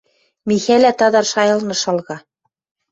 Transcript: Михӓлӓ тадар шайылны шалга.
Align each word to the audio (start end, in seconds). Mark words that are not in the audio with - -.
Михӓлӓ 0.47 0.91
тадар 0.99 1.25
шайылны 1.31 1.75
шалга. 1.81 2.17